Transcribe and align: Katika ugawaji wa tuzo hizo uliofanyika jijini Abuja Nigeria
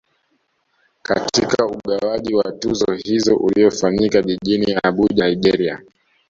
Katika 1.01 1.65
ugawaji 1.65 2.33
wa 2.35 2.51
tuzo 2.51 2.85
hizo 2.93 3.35
uliofanyika 3.37 4.21
jijini 4.21 4.77
Abuja 4.83 5.27
Nigeria 5.27 5.81